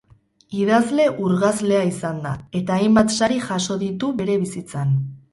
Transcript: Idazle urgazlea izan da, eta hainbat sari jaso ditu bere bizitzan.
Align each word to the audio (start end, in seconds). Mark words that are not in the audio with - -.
Idazle 0.59 1.03
urgazlea 1.25 1.81
izan 1.89 2.17
da, 2.23 2.31
eta 2.59 2.77
hainbat 2.77 3.11
sari 3.17 3.37
jaso 3.49 3.77
ditu 3.83 4.09
bere 4.23 4.39
bizitzan. 4.47 4.97